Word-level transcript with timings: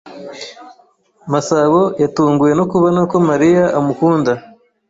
Masabo 1.31 1.81
yatunguwe 2.01 2.51
no 2.55 2.65
kubona 2.71 2.99
ko 3.11 3.17
Mariya 3.29 3.63
amukunda. 3.77 4.31